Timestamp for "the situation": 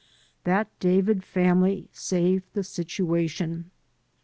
2.55-3.69